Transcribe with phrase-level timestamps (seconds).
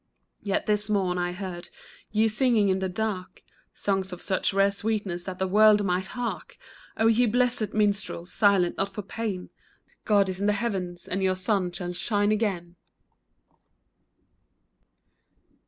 [0.41, 1.69] Yet this morn I heard
[2.11, 3.43] ye singing in the dark,
[3.75, 6.57] Songs of such rare sweetness that the world might hark!
[6.97, 9.51] O ye blessed minstrels, silent not for pain,
[10.03, 12.77] God is in the heavens, and your sun shall shine again